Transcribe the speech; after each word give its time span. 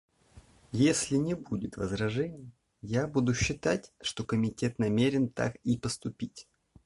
Если 0.71 1.15
не 1.15 1.35
будет 1.35 1.77
возражений, 1.77 2.51
я 2.81 3.05
буду 3.05 3.35
считать, 3.35 3.93
что 4.01 4.23
Комитет 4.23 4.79
намерен 4.79 5.29
так 5.29 5.57
и 5.63 5.77
поступить. 5.77 6.47